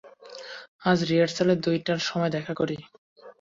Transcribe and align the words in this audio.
আজ 0.85 0.99
রিহার্সালে, 1.03 1.53
দুইটার 1.65 1.99
সময় 2.07 2.31
দেখা 2.31 2.53
করি। 2.53 2.77